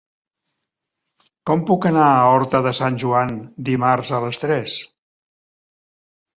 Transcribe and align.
Com 1.49 1.61
puc 1.71 1.85
anar 1.91 2.07
a 2.15 2.25
Horta 2.31 2.63
de 2.69 2.73
Sant 2.81 2.99
Joan 3.05 3.37
dimarts 3.71 4.13
a 4.21 4.25
les 4.27 4.43
tres? 4.47 4.77